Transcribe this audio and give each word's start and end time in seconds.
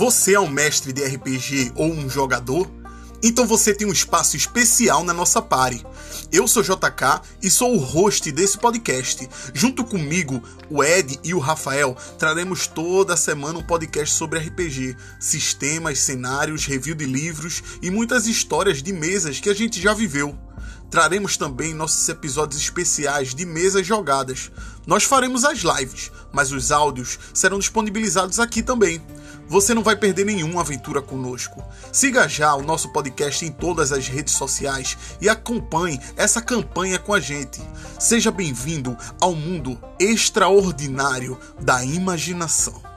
Você 0.00 0.32
é 0.32 0.40
um 0.40 0.48
mestre 0.48 0.94
de 0.94 1.04
RPG 1.04 1.72
ou 1.76 1.92
um 1.92 2.08
jogador? 2.08 2.70
Então 3.22 3.46
você 3.46 3.74
tem 3.74 3.86
um 3.86 3.92
espaço 3.92 4.34
especial 4.34 5.04
na 5.04 5.12
nossa 5.12 5.42
party. 5.42 5.84
Eu 6.32 6.48
sou 6.48 6.62
JK 6.62 7.20
e 7.42 7.50
sou 7.50 7.74
o 7.74 7.78
host 7.78 8.32
desse 8.32 8.56
podcast. 8.56 9.28
Junto 9.52 9.84
comigo, 9.84 10.42
o 10.70 10.82
Ed 10.82 11.20
e 11.22 11.34
o 11.34 11.38
Rafael, 11.38 11.94
traremos 12.18 12.66
toda 12.66 13.14
semana 13.14 13.58
um 13.58 13.62
podcast 13.62 14.14
sobre 14.14 14.38
RPG, 14.38 14.96
sistemas, 15.20 15.98
cenários, 15.98 16.64
review 16.64 16.94
de 16.94 17.04
livros 17.04 17.62
e 17.82 17.90
muitas 17.90 18.26
histórias 18.26 18.82
de 18.82 18.94
mesas 18.94 19.38
que 19.38 19.50
a 19.50 19.54
gente 19.54 19.78
já 19.82 19.92
viveu. 19.92 20.34
Traremos 20.90 21.36
também 21.36 21.74
nossos 21.74 22.08
episódios 22.08 22.58
especiais 22.58 23.34
de 23.34 23.44
mesas 23.44 23.86
jogadas. 23.86 24.50
Nós 24.86 25.04
faremos 25.04 25.44
as 25.44 25.58
lives, 25.58 26.10
mas 26.32 26.52
os 26.52 26.72
áudios 26.72 27.18
serão 27.34 27.58
disponibilizados 27.58 28.40
aqui 28.40 28.62
também. 28.62 29.00
Você 29.50 29.74
não 29.74 29.82
vai 29.82 29.96
perder 29.96 30.24
nenhuma 30.24 30.60
aventura 30.60 31.02
conosco. 31.02 31.60
Siga 31.92 32.28
já 32.28 32.54
o 32.54 32.62
nosso 32.62 32.92
podcast 32.92 33.44
em 33.44 33.50
todas 33.50 33.90
as 33.90 34.06
redes 34.06 34.34
sociais 34.34 34.96
e 35.20 35.28
acompanhe 35.28 36.00
essa 36.16 36.40
campanha 36.40 37.00
com 37.00 37.12
a 37.12 37.18
gente. 37.18 37.60
Seja 37.98 38.30
bem-vindo 38.30 38.96
ao 39.20 39.34
mundo 39.34 39.76
extraordinário 39.98 41.36
da 41.60 41.84
imaginação. 41.84 42.89